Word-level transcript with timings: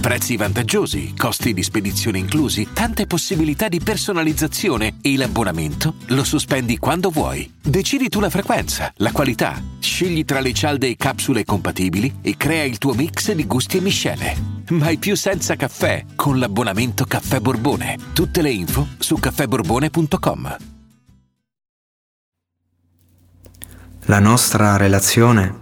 Prezzi 0.00 0.38
vantaggiosi, 0.38 1.14
costi 1.14 1.52
di 1.52 1.62
spedizione 1.62 2.16
inclusi, 2.16 2.68
tante 2.72 3.06
possibilità 3.06 3.68
di 3.68 3.80
personalizzazione 3.80 4.96
e 5.02 5.14
l'abbonamento 5.14 5.96
lo 6.06 6.24
sospendi 6.24 6.78
quando 6.78 7.10
vuoi. 7.10 7.52
Decidi 7.60 8.08
tu 8.08 8.18
la 8.18 8.30
frequenza, 8.30 8.90
la 8.96 9.12
qualità, 9.12 9.62
scegli 9.78 10.24
tra 10.24 10.40
le 10.40 10.54
cialde 10.54 10.88
e 10.88 10.96
capsule 10.96 11.44
compatibili 11.44 12.20
e 12.22 12.34
crea 12.38 12.64
il 12.64 12.78
tuo 12.78 12.94
mix 12.94 13.30
di 13.32 13.46
gusti 13.46 13.76
e 13.76 13.80
miscele. 13.82 14.36
Mai 14.70 14.96
più 14.96 15.14
senza 15.16 15.54
caffè 15.54 16.06
con 16.16 16.38
l'abbonamento 16.38 17.04
Caffè 17.04 17.38
Borbone. 17.40 17.98
Tutte 18.14 18.40
le 18.40 18.50
info 18.50 18.88
su 18.98 19.16
caffèborbone.com. 19.16 20.56
La 24.06 24.18
nostra 24.18 24.78
relazione 24.78 25.58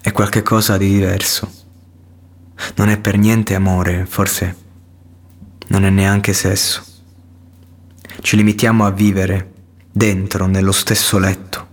è 0.00 0.10
qualcosa 0.10 0.76
di 0.76 0.88
diverso. 0.88 1.61
Non 2.76 2.88
è 2.88 2.98
per 2.98 3.16
niente 3.16 3.54
amore, 3.54 4.06
forse 4.06 4.56
non 5.68 5.84
è 5.84 5.90
neanche 5.90 6.32
sesso. 6.32 6.82
Ci 8.20 8.36
limitiamo 8.36 8.84
a 8.84 8.90
vivere 8.90 9.52
dentro, 9.90 10.46
nello 10.46 10.72
stesso 10.72 11.18
letto, 11.18 11.68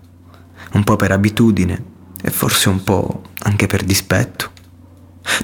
un 0.74 0.84
po' 0.84 0.96
per 0.96 1.12
abitudine 1.12 1.84
e 2.22 2.30
forse 2.32 2.70
un 2.70 2.84
po' 2.84 3.22
anche 3.40 3.68
per 3.68 3.84
dispetto. 3.84 4.52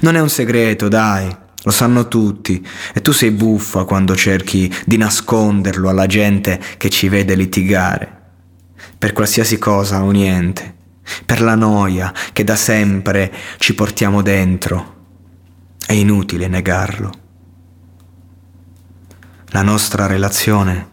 Non 0.00 0.16
è 0.16 0.20
un 0.20 0.28
segreto, 0.28 0.88
dai, 0.88 1.34
lo 1.62 1.70
sanno 1.70 2.08
tutti 2.08 2.66
e 2.92 3.02
tu 3.02 3.12
sei 3.12 3.30
buffa 3.30 3.84
quando 3.84 4.14
cerchi 4.14 4.72
di 4.84 4.96
nasconderlo 4.96 5.88
alla 5.88 6.06
gente 6.06 6.60
che 6.76 6.90
ci 6.90 7.08
vede 7.08 7.34
litigare 7.34 8.14
per 8.98 9.12
qualsiasi 9.12 9.58
cosa 9.58 10.02
o 10.02 10.10
niente, 10.10 10.74
per 11.24 11.40
la 11.40 11.54
noia 11.54 12.12
che 12.32 12.44
da 12.44 12.56
sempre 12.56 13.32
ci 13.58 13.74
portiamo 13.74 14.22
dentro. 14.22 14.94
È 15.86 15.92
inutile 15.92 16.48
negarlo. 16.48 17.12
La 19.50 19.62
nostra 19.62 20.08
relazione 20.08 20.88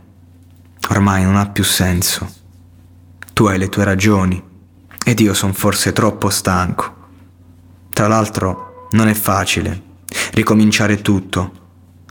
ormai 0.89 1.23
non 1.23 1.35
ha 1.35 1.49
più 1.49 1.63
senso. 1.63 2.31
Tu 3.33 3.45
hai 3.47 3.57
le 3.57 3.69
tue 3.69 3.85
ragioni 3.85 4.39
ed 5.03 5.19
io 5.19 5.33
sono 5.33 5.53
forse 5.53 5.93
troppo 5.93 6.29
stanco. 6.29 6.95
Tra 7.89 8.07
l'altro 8.07 8.87
non 8.91 9.07
è 9.07 9.15
facile 9.15 9.81
ricominciare 10.33 11.01
tutto. 11.01 11.53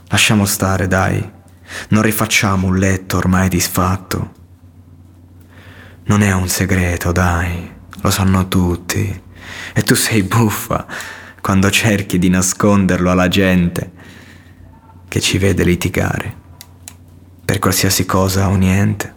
Lasciamo 0.09 0.43
stare, 0.43 0.85
dai. 0.85 1.31
Non 1.87 2.01
rifacciamo 2.01 2.67
un 2.67 2.75
letto 2.75 3.15
ormai 3.15 3.47
disfatto. 3.47 4.33
Non 6.03 6.21
è 6.21 6.33
un 6.33 6.49
segreto, 6.49 7.13
dai, 7.13 7.71
lo 8.01 8.11
sanno 8.11 8.49
tutti. 8.49 9.21
E 9.71 9.81
tu 9.83 9.95
sei 9.95 10.23
buffa 10.23 10.85
quando 11.43 11.69
cerchi 11.69 12.19
di 12.19 12.29
nasconderlo 12.29 13.11
alla 13.11 13.27
gente 13.27 13.91
che 15.09 15.19
ci 15.19 15.37
vede 15.37 15.65
litigare. 15.65 16.33
Per 17.43 17.59
qualsiasi 17.59 18.05
cosa 18.05 18.47
o 18.47 18.55
niente. 18.55 19.13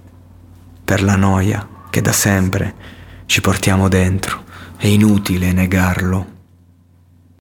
Per 0.85 1.05
la 1.05 1.15
noia 1.15 1.85
che 1.89 2.01
da 2.01 2.11
sempre 2.11 2.75
ci 3.27 3.41
portiamo 3.41 3.87
dentro. 3.87 4.43
È 4.77 4.89
inutile 4.89 5.53
negarlo. 5.53 6.36